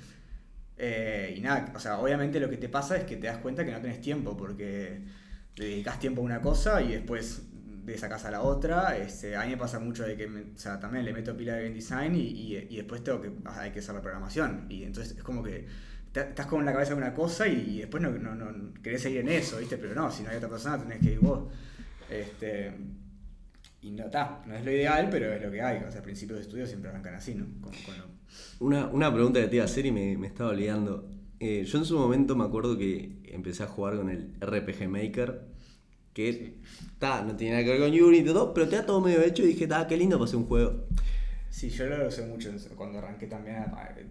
[0.77, 3.65] Eh, y nada, o sea, obviamente lo que te pasa es que te das cuenta
[3.65, 5.01] que no tenés tiempo, porque
[5.55, 7.41] le dedicas tiempo a una cosa y después
[7.91, 8.97] de esa casa a la otra.
[8.97, 11.63] Este, a mí me pasa mucho de que o sea, también le meto pila de
[11.63, 14.65] game design y, y, después tengo que, hay que hacer la programación.
[14.69, 15.65] Y entonces es como que
[16.13, 19.30] estás con la cabeza de una cosa y, después no, no, no, querés seguir en
[19.30, 19.78] eso, ¿viste?
[19.78, 21.52] Pero no, si no hay otra persona tenés que ir vos.
[22.10, 22.73] Este,
[23.82, 25.84] y no está, no es lo ideal, pero es lo que hay.
[25.84, 27.45] O sea, principios de estudio siempre arrancan así, ¿no?
[28.60, 31.10] Una, una, pregunta que te iba a hacer y me, me estaba olvidando.
[31.39, 35.56] Eh, yo en su momento me acuerdo que empecé a jugar con el RPG Maker,
[36.17, 36.53] que sí.
[36.99, 39.43] no tiene nada que ver con Unity y todo, pero te da todo medio hecho
[39.43, 40.88] y dije, ah, qué lindo para hacer un juego.
[41.49, 43.65] Sí, yo lo usé mucho cuando arranqué también.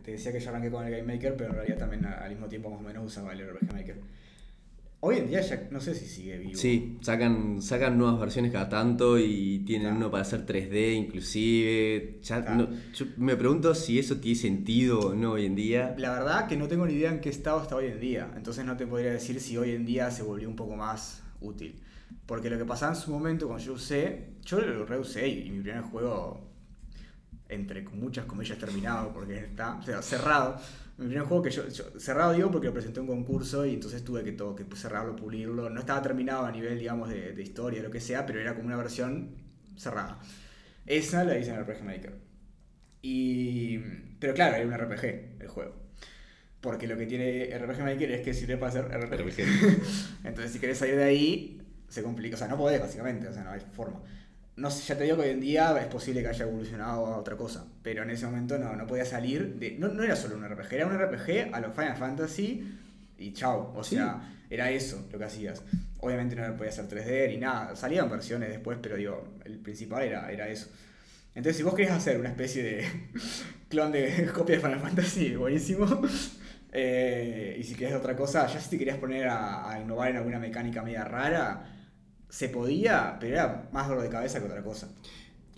[0.05, 2.47] Te decía que yo arranqué con el Game Maker, pero en realidad también al mismo
[2.47, 3.97] tiempo más o menos usaba el RPG Maker.
[5.01, 6.53] Hoy en día ya no sé si sigue vivo.
[6.55, 9.97] Sí, sacan, sacan nuevas versiones cada tanto y tienen claro.
[9.97, 12.19] uno para hacer 3D inclusive.
[12.23, 12.69] Ya claro.
[12.71, 15.95] no, yo me pregunto si eso tiene sentido o no hoy en día.
[15.99, 18.31] La verdad que no tengo ni idea en qué estado está hoy en día.
[18.37, 21.77] Entonces no te podría decir si hoy en día se volvió un poco más útil.
[22.27, 25.61] Porque lo que pasaba en su momento cuando yo usé, yo lo reusé y mi
[25.61, 26.51] primer juego,
[27.49, 30.59] entre muchas comillas, terminado porque está o sea, cerrado
[30.99, 33.75] mi primer juego que yo, yo, cerrado digo porque lo presenté en un concurso y
[33.75, 35.69] entonces tuve que todo, que cerrarlo, pulirlo.
[35.69, 38.66] No estaba terminado a nivel, digamos, de, de historia, lo que sea, pero era como
[38.66, 39.37] una versión
[39.77, 40.19] cerrada.
[40.87, 42.14] Esa la hice en el RPG Maker.
[43.03, 43.79] Y,
[44.19, 45.75] pero claro, era un RPG el juego.
[46.62, 49.40] Porque lo que tiene RPG Maker es que sirve para hacer RPG.
[50.25, 52.37] entonces si querés salir de ahí, se complica.
[52.37, 54.01] O sea, no podés básicamente, o sea, no hay forma
[54.57, 57.18] no sé, ya te digo que hoy en día es posible que haya evolucionado a
[57.18, 59.72] otra cosa, pero en ese momento no, no podía salir de...
[59.72, 62.66] No, no era solo un RPG, era un RPG a los Final Fantasy
[63.18, 65.62] y chao, o sea, era eso lo que hacías.
[66.01, 70.31] Obviamente no podía hacer 3D ni nada, salían versiones después, pero digo, el principal era,
[70.33, 70.68] era eso.
[71.35, 72.87] Entonces, si vos querés hacer una especie de
[73.68, 75.87] clon de copia de Final Fantasy, buenísimo.
[76.79, 80.18] Eh, y si querés otra cosa, ya si te querías poner a, a innovar en
[80.18, 81.76] alguna mecánica media rara,
[82.37, 84.90] se podía, pero era más dolor de cabeza que otra cosa.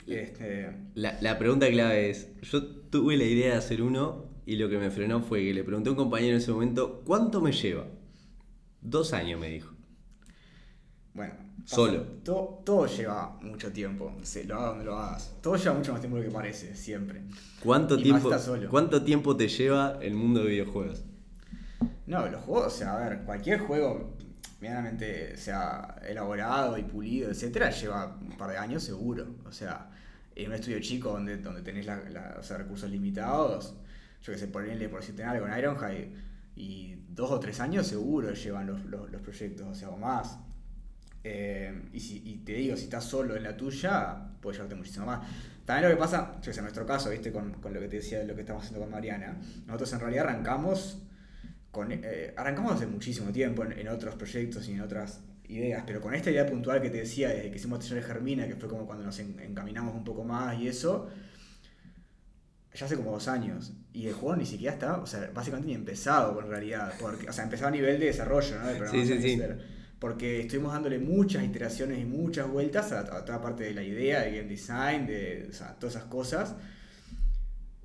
[0.07, 0.73] Este...
[0.95, 4.79] La, la, pregunta clave es, yo tuve la idea de hacer uno y lo que
[4.79, 7.85] me frenó fue que le pregunté a un compañero en ese momento, ¿cuánto me lleva?
[8.81, 9.75] Dos años me dijo.
[11.14, 12.01] Bueno, solo.
[12.23, 15.37] Todo, todo, lleva mucho tiempo, sí, lo hagas donde lo hagas.
[15.43, 17.23] Todo lleva mucho más tiempo de lo que parece, siempre.
[17.61, 18.31] ¿Cuánto, tiempo,
[18.71, 21.03] ¿Cuánto tiempo te lleva el mundo de videojuegos?
[22.07, 24.17] No, los juegos, o sea, a ver, cualquier juego
[24.61, 29.37] medianamente sea elaborado y pulido, etcétera, lleva un par de años seguro.
[29.44, 29.90] O sea,
[30.35, 33.75] en un estudio chico donde, donde tenés la, la, recursos limitados,
[34.23, 36.12] yo que sé, ponerle por si tenés algo en Ironhide,
[36.57, 40.38] y dos o tres años seguro llevan los, los, los proyectos, o sea, o más.
[41.23, 45.07] Eh, y, si, y te digo, si estás solo en la tuya, puede llevarte muchísimo
[45.07, 45.21] más.
[45.64, 47.88] También lo que pasa, yo que sé, en nuestro caso, viste, con, con lo que
[47.88, 51.03] te decía de lo que estamos haciendo con Mariana, nosotros en realidad arrancamos
[51.79, 56.01] con, eh, arrancamos hace muchísimo tiempo en, en, otros proyectos y en otras ideas, pero
[56.01, 58.69] con esta idea puntual que te decía desde que hicimos Taller de Germina, que fue
[58.69, 61.09] como cuando nos en, encaminamos un poco más y eso,
[62.75, 63.75] ya hace como dos años.
[63.93, 67.33] Y el juego ni siquiera está, o sea, básicamente ni empezado en realidad, porque, o
[67.33, 68.67] sea, empezó a nivel de desarrollo, ¿no?
[68.67, 69.41] De sí, sí, sí.
[70.01, 74.23] Porque estuvimos dándole muchas iteraciones y muchas vueltas a, a, toda parte de la idea,
[74.23, 76.57] de game design, de o sea, todas esas cosas.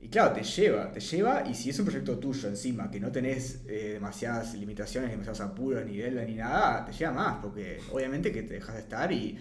[0.04, 3.10] Y claro, te lleva, te lleva, y si es un proyecto tuyo encima, que no
[3.10, 8.30] tenés eh, demasiadas limitaciones, demasiados apuros, ni deuda, ni nada, te lleva más, porque obviamente
[8.34, 9.40] que te dejas de estar y,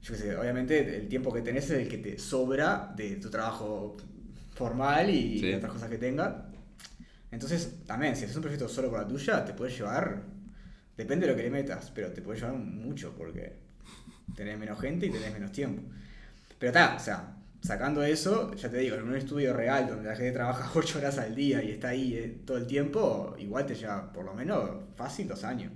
[0.00, 3.28] yo qué sé, obviamente el tiempo que tenés es el que te sobra de tu
[3.28, 3.96] trabajo
[4.54, 5.52] formal y, sí.
[5.52, 6.32] otras cosas que tengas.
[7.32, 10.22] Entonces, también, si haces un proyecto solo para la tuya, te puede llevar,
[10.96, 13.56] depende de lo que le metas, pero te puede llevar mucho, porque
[14.36, 15.82] tenés menos gente y tenés menos tiempo.
[16.56, 20.16] Pero está, o sea, sacando eso, ya te digo, en un estudio real donde la
[20.16, 23.74] gente trabaja 8 horas al día y está ahí eh, todo el tiempo, igual te
[23.74, 25.72] lleva por lo menos fácil dos años.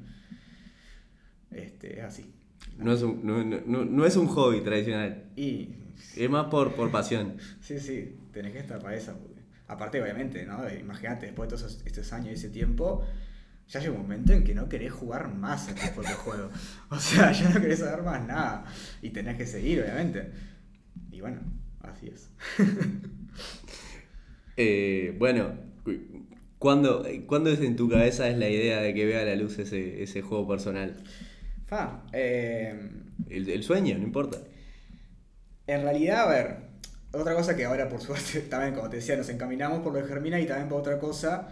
[1.51, 2.35] Este, es así.
[2.79, 5.25] No es un, no, no, no es un hobby tradicional.
[5.37, 5.77] Y.
[6.17, 7.37] Es más por, por pasión.
[7.61, 9.15] Sí, sí, tenés que estar para eso.
[9.69, 10.69] Aparte, obviamente, ¿no?
[10.73, 13.05] Imagínate, después de todos estos años y ese tiempo,
[13.69, 16.51] ya llega un momento en que no querés jugar más en tu propio juego.
[16.91, 18.65] O sea, ya no querés saber más nada.
[19.01, 20.31] Y tenés que seguir, obviamente.
[21.11, 21.41] Y bueno,
[21.83, 22.31] así es.
[24.59, 25.55] Eh, bueno,
[26.59, 30.03] ¿cuándo, ¿cuándo, es en tu cabeza es la idea de que vea la luz ese,
[30.03, 31.03] ese juego personal?
[31.65, 32.91] Fa, eh,
[33.31, 34.37] el, el, sueño, no importa.
[35.67, 36.57] En realidad, a ver,
[37.13, 40.07] otra cosa que ahora por suerte también, como te decía, nos encaminamos por lo de
[40.07, 41.49] Germina y también por otra cosa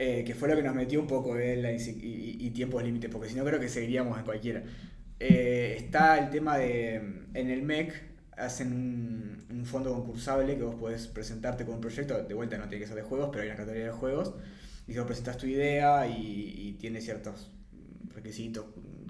[0.00, 3.10] eh, que fue lo que nos metió un poco en la y, y, tiempos límites,
[3.10, 4.62] porque si no creo que seguiríamos en cualquiera.
[5.18, 6.94] Eh, está el tema de,
[7.34, 7.92] en el MEC
[8.38, 12.68] hacen un, un, fondo concursable que vos podés presentarte con un proyecto, de vuelta no
[12.68, 14.34] tiene que ser de juegos, pero hay una categoría de juegos,
[14.86, 17.50] y vos presentas tu idea y, y tiene ciertos
[18.14, 18.66] requisitos,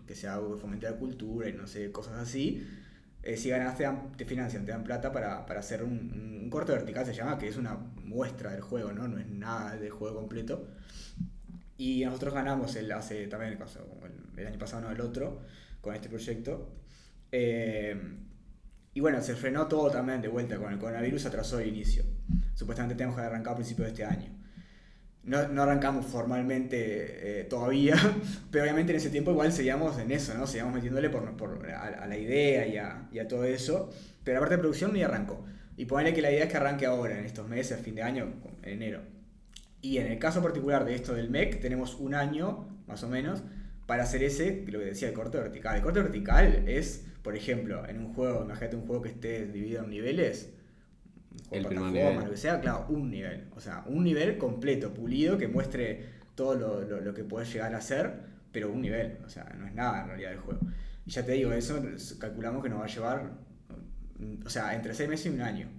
[0.06, 2.66] que sea algo que fomente la cultura y no sé, cosas así.
[3.22, 3.86] Eh, si ganas te,
[4.16, 7.48] te, financian, te dan plata para, para hacer un, un, corte vertical, se llama, que
[7.48, 9.06] es una muestra del juego, ¿no?
[9.06, 10.66] No es nada del juego completo.
[11.76, 13.58] Y nosotros ganamos el, hace también el,
[14.40, 15.42] el año pasado, no el otro,
[15.80, 16.74] con este proyecto.
[17.30, 18.00] Eh,
[18.98, 22.02] y bueno, se frenó todo también de vuelta con el coronavirus, atrasó el inicio.
[22.52, 24.28] Supuestamente tenemos que arrancar a principios de este año.
[25.22, 27.94] No, no, arrancamos formalmente eh, todavía,
[28.50, 30.48] pero obviamente en ese tiempo igual seguíamos en eso, ¿no?
[30.48, 33.88] Seguíamos metiéndole por, por a, a, la idea y a, y a, todo eso,
[34.24, 35.44] pero la parte de producción ni arrancó.
[35.76, 38.32] Y ponerle que la idea es que arranque ahora, en estos meses, fin de año,
[38.64, 39.02] en enero.
[39.80, 43.44] Y en el caso particular de esto del MEC, tenemos un año, más o menos,
[43.88, 45.76] para hacer ese, lo que decía, el corte vertical.
[45.76, 49.82] El corte vertical es, por ejemplo, en un juego, imagínate un juego que esté dividido
[49.82, 50.52] en niveles,
[51.50, 53.46] el plataforma, lo que sea, claro, un nivel.
[53.56, 57.74] O sea, un nivel completo, pulido, que muestre todo lo, lo, lo que puedes llegar
[57.74, 58.12] a hacer,
[58.52, 59.20] pero un nivel.
[59.24, 60.60] O sea, no es nada en realidad el juego.
[61.06, 61.82] Y ya te digo, eso
[62.18, 63.32] calculamos que nos va a llevar,
[64.44, 65.70] o sea, entre seis meses y un año.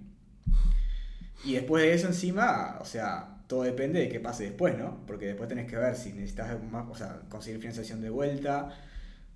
[1.44, 5.04] Y después de eso encima, o sea, todo depende de qué pase después, ¿no?
[5.08, 8.68] Porque después tenés que ver si necesitas más, o sea, conseguir financiación de vuelta,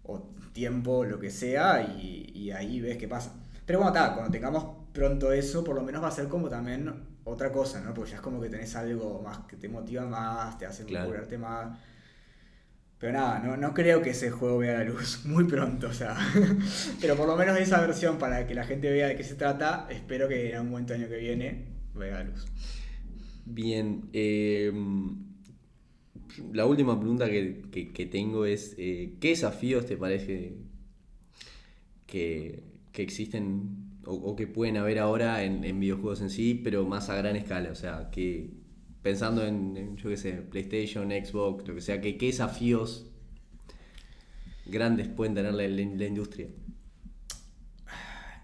[0.05, 0.21] o
[0.53, 3.33] tiempo, lo que sea, y, y ahí ves qué pasa.
[3.67, 6.95] Pero bueno, está, cuando tengamos pronto eso, por lo menos va a ser como también
[7.25, 7.93] otra cosa, ¿no?
[7.93, 11.07] Porque ya es como que tenés algo más que te motiva más, te hace Claro.
[11.09, 11.77] curarte más.
[12.99, 16.17] Pero nada, no, no creo que ese juego vea la luz muy pronto, o sea.
[17.01, 19.87] Pero por lo menos esa versión para que la gente vea de qué se trata,
[19.91, 22.47] espero que en algún momento año que viene vea la luz.
[23.47, 24.73] Bien, eh,
[26.53, 30.57] la última pregunta que, que- tengo es, eh, ¿qué desafíos te parece
[32.07, 36.85] que, que existen o, o que pueden haber ahora en, en videojuegos en sí, pero
[36.87, 37.71] más a gran escala?
[37.71, 38.51] O sea, que
[39.03, 43.07] pensando en, yo qué sé, PlayStation, Xbox, lo que sea, que, ¿qué desafíos
[44.67, 46.49] grandes pueden tener la- la industria?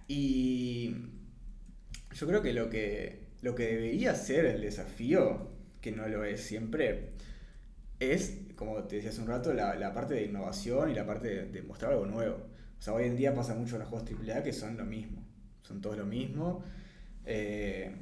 [0.08, 0.94] Y
[2.14, 5.50] yo creo que lo que, lo que debería ser el desafío,
[5.80, 7.10] que no lo es siempre,
[8.00, 11.62] es, como te decía hace un rato, la, parte de innovación y la parte de,
[11.62, 12.36] mostrar algo nuevo.
[12.78, 15.22] O sea, hoy en día pasa mucho en los juegos AAA que son lo mismo.
[15.62, 16.64] Son todos lo mismo.
[17.26, 17.94] Eh,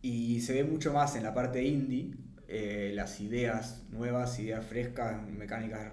[0.00, 2.14] y se ve mucho más en la parte indie,
[2.46, 5.92] eh, las ideas nuevas, ideas frescas, mecánicas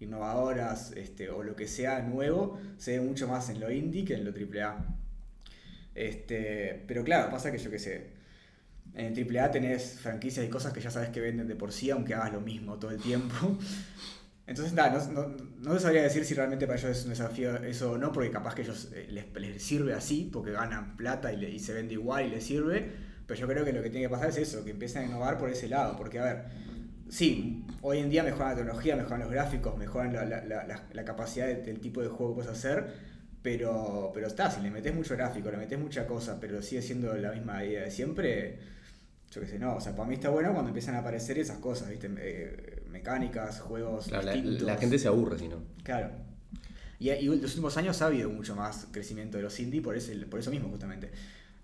[0.00, 4.14] innovadoras, este, o lo que sea nuevo, se ve mucho más en lo indie que
[4.14, 5.01] en lo AAA.
[5.94, 8.10] Este, pero claro, pasa que yo qué sé,
[8.94, 11.90] en el AAA tenés franquicias y cosas que ya sabes que venden de por sí,
[11.90, 13.34] aunque hagas lo mismo todo el tiempo.
[14.46, 17.92] Entonces, nada, no, no, no sabría decir si realmente para ellos es un desafío eso
[17.92, 21.36] o no, porque capaz que ellos eh, les, les sirve así, porque ganan plata y,
[21.36, 22.90] le, y se vende igual y les sirve.
[23.26, 25.38] Pero yo creo que lo que tiene que pasar es eso, que empiecen a innovar
[25.38, 25.96] por ese lado.
[25.96, 26.44] Porque, a ver,
[27.08, 31.04] sí, hoy en día mejoran la tecnología, mejoran los gráficos, mejoran la, la, la, la
[31.04, 33.11] capacidad de, del tipo de juego que puedes hacer.
[33.42, 37.12] Pero, pero está, si le metes mucho gráfico, le metes mucha cosa, pero sigue siendo
[37.14, 38.58] la misma idea de siempre,
[39.32, 39.76] yo qué sé, no.
[39.76, 42.08] O sea, para mí está bueno cuando empiezan a aparecer esas cosas, ¿viste?
[42.18, 44.06] Eh, mecánicas, juegos.
[44.06, 44.62] Claro, la, distintos.
[44.62, 45.56] la gente se aburre si no.
[45.82, 46.10] Claro.
[47.00, 50.14] Y, y, los últimos años ha habido mucho más crecimiento de los indie por, ese,
[50.26, 51.10] por eso mismo, justamente.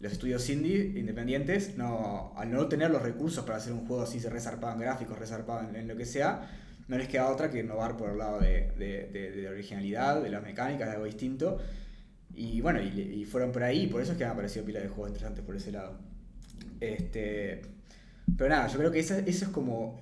[0.00, 4.18] Los estudios indie independientes, no, al no tener los recursos para hacer un juego así,
[4.18, 6.48] se resarpaban gráficos, resarpaban en lo que sea,
[6.88, 10.88] no les queda otra que innovar por el lado de, de, originalidad, de las mecánicas,
[10.88, 11.58] de algo distinto.
[12.34, 15.08] Y bueno, y, fueron por ahí, por eso es que han aparecido pila de juegos
[15.08, 15.98] interesantes por ese lado.
[16.80, 17.62] Este,
[18.36, 20.00] pero nada, yo creo que eso, es como,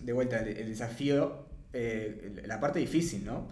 [0.00, 3.48] de vuelta, el, el desafío, eh, la parte difícil, ¿no?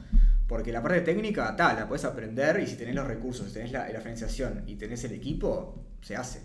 [0.49, 3.73] Porque la parte técnica, tal, la puedes aprender y si tenés los recursos, si tenés
[3.73, 6.41] la, la financiación y tenés el equipo, se hace.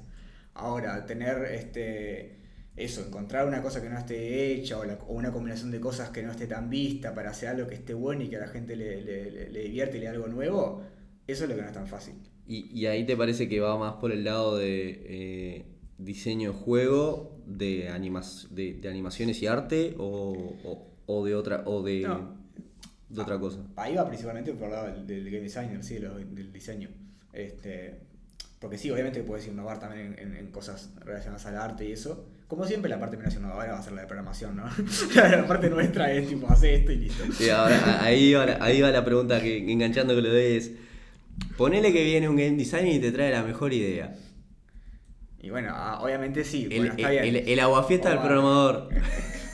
[0.54, 2.41] Ahora, tener este
[2.76, 6.32] eso, encontrar una cosa que no esté hecha o, una combinación de cosas que no
[6.32, 9.02] esté tan vista para hacer algo que esté bueno y que a la gente le,
[9.02, 10.84] le, divierte y le dé algo nuevo,
[11.28, 12.16] eso es lo que no es tan fácil.
[12.48, 15.66] ¿Y, ahí te parece que va más por el lado de eh,
[15.98, 17.90] diseño de juego, de,
[18.50, 22.08] de, animaciones y arte o, de otra o de,
[23.10, 23.60] de otra cosa?
[23.78, 26.90] Ahí va principalmente por el lado del, game designer, sí, del diseño.
[27.32, 28.02] Este,
[28.60, 32.28] porque sí, obviamente puedes innovar también en, cosas relacionadas al arte y eso.
[32.52, 34.66] Como siempre, la parte menos innovadora va a ser la de programación, ¿no?
[35.16, 37.24] la parte nuestra es tipo, hace esto y listo.
[37.32, 40.74] Sí, ahora, ahí, va, ahí va la pregunta que enganchando que lo de es.
[41.56, 44.14] Ponele que viene un game designer y te trae la mejor idea.
[45.42, 46.68] Y bueno, ah, obviamente sí.
[46.70, 47.42] El, bueno, está bien.
[47.48, 48.90] el, aguafiesta del programador.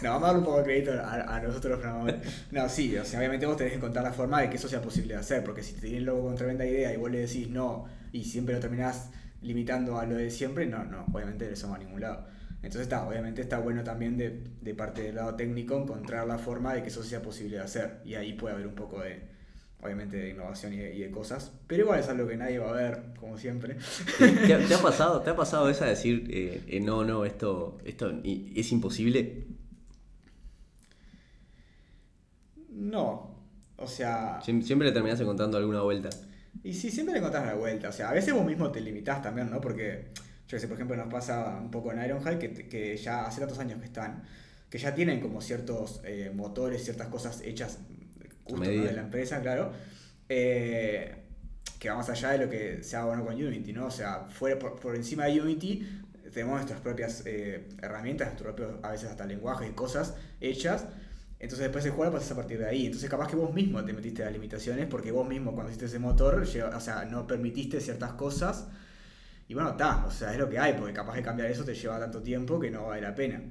[0.01, 2.15] No, vamos a darle un poco de crédito a, nosotros los programadores.
[2.51, 4.79] No, sí, o sea, obviamente vos tenés que encontrar la forma de que eso sea
[4.79, 7.49] posible de hacer, porque si te tienen luego con tremenda idea y vos le decís
[7.49, 9.10] no, y siempre lo terminás
[9.41, 12.27] limitando a lo de siempre, no, no, obviamente eso va a ningún lado.
[12.58, 16.74] Entonces está, obviamente está bueno también de, de, parte del lado técnico encontrar la forma
[16.74, 18.02] de que eso sea posible de hacer.
[18.04, 19.22] Y ahí puede haber un poco de,
[19.82, 21.52] obviamente, de innovación y de, cosas.
[21.67, 23.78] Pero igual es algo que nadie va a ver, como siempre.
[24.17, 28.12] ¿Te, ha, pasado, ¿te ha pasado esa de decir, eh, eh, no, no, esto, esto
[28.24, 29.48] es imposible?
[32.70, 33.36] No.
[33.78, 34.39] O sea.
[34.41, 36.10] Siempre le terminás encontrando alguna vuelta.
[36.63, 37.89] Y sí, siempre le encontrás la vuelta.
[37.89, 39.62] O sea, a veces vos mismo te limitás también, ¿no?
[39.62, 40.12] Porque,
[40.47, 43.60] yo sé, por ejemplo, nos pasa un poco en Ironhide que, que ya hace tantos
[43.60, 44.23] años que están,
[44.69, 47.79] que ya tienen como ciertos eh, motores, ciertas cosas hechas
[48.43, 49.71] justo de la empresa, claro.
[50.29, 51.15] Eh,
[51.79, 53.86] que va más allá de lo que se haga bueno con Unity, ¿no?
[53.86, 55.88] O sea, fuera por, encima de Unity
[56.33, 60.86] tenemos nuestras propias eh, herramientas, nuestros propios, a veces hasta lenguajes y cosas hechas
[61.39, 62.86] entonces después el juego pasas a partir de ahí.
[62.86, 65.99] Entonces capaz que vos mismo te metiste las limitaciones porque vos mismo cuando hiciste ese
[65.99, 66.45] motor, o
[66.79, 68.67] sea, no permitiste ciertas cosas.
[69.47, 71.73] Y bueno, está, o sea, es lo que hay, porque capaz de cambiar eso te
[71.73, 73.41] lleva tanto tiempo que no vale la pena.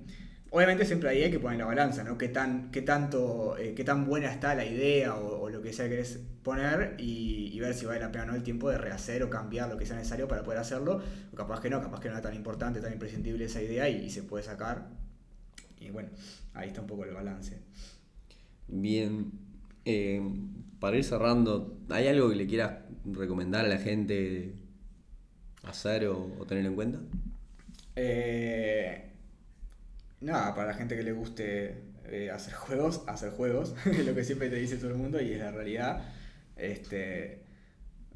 [0.50, 2.16] Obviamente siempre hay que poner la balanza, ¿no?
[2.16, 5.86] Qué tan, qué tanto, eh, qué tan buena está la idea o, lo que sea
[5.86, 9.22] que querés poner y, ver si vale la pena o no el tiempo de rehacer
[9.22, 11.02] o cambiar lo que sea necesario para poder hacerlo.
[11.32, 14.10] O capaz que no, capaz que no es tan importante, tan imprescindible esa idea y
[14.10, 14.86] se puede sacar
[15.80, 16.08] y bueno,
[16.54, 17.60] ahí está un poco el balance.
[18.68, 19.30] Bien,
[19.84, 20.20] eh,
[20.80, 24.54] para ir cerrando, ¿hay algo que le quieras recomendar a la gente
[25.66, 26.98] hacer o, tener en cuenta?
[27.94, 29.10] Eh,
[30.20, 34.24] nada, para la gente que le guste eh, hacer juegos, hacer juegos, es lo que
[34.24, 36.02] siempre te dice todo el mundo y es la realidad.
[36.56, 37.42] Este,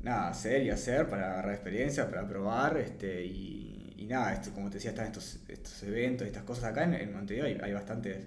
[0.03, 4.71] nada, hacer y hacer para agarrar experiencia, para probar este, y, y nada, esto, como
[4.71, 8.27] te decía, están estos, estos eventos, estas cosas acá en, en Montevideo, hay, hay bastantes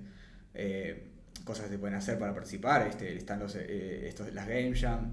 [0.53, 1.09] eh,
[1.43, 5.11] cosas que se pueden hacer para participar, este, están los, estos, las Game Jam,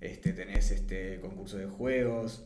[0.00, 2.44] este, tenés este concurso de juegos,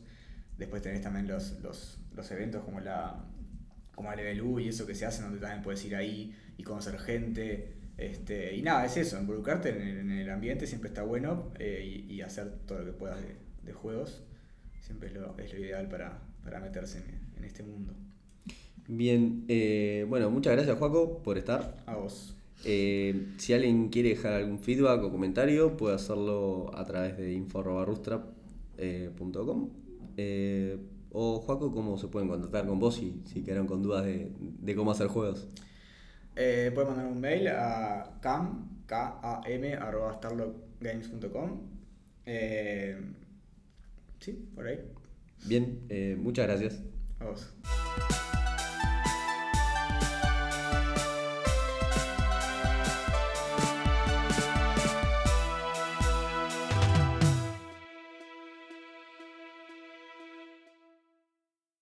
[0.59, 3.25] después tenés también los, los, los eventos como la
[3.95, 6.99] como Level U y eso que se hacen donde también puedes ir ahí y conocer
[6.99, 7.73] gente.
[7.97, 12.59] Este, y nada, es eso, involucrarte en el, ambiente siempre está bueno eh, y, hacer
[12.67, 13.19] todo lo que puedas
[13.65, 14.23] de, juegos
[14.81, 17.95] siempre es lo, es lo ideal para, para meterse en, en este mundo.
[18.89, 21.83] Bien, eh, bueno, muchas gracias Juaco por estar.
[21.87, 22.37] A vos.
[22.65, 29.86] Eh, si alguien quiere dejar algún feedback o comentario, puede hacerlo a través de info.rustrap.com.
[30.17, 30.79] Eh,
[31.11, 34.91] o Juaco, ¿cómo se pueden contactar con vos si, si quedaron con dudas de, cómo
[34.91, 35.49] hacer juegos?
[36.35, 39.79] Eh, pueden mandar un mail a cam, k a m
[44.21, 44.81] sí, por ahí.
[45.47, 45.81] Bien,
[46.23, 46.83] muchas gracias.
[47.19, 47.55] Vamos.